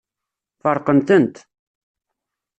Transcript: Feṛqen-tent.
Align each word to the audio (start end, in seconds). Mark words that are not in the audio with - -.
Feṛqen-tent. 0.61 1.35